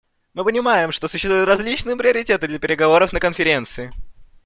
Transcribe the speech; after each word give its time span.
Мы 0.33 0.43
понимаем, 0.43 0.91
что 0.91 1.07
существуют 1.07 1.45
различные 1.47 1.95
приоритеты 1.95 2.47
для 2.47 2.57
переговоров 2.57 3.13
на 3.13 3.19
Конференции. 3.19 3.93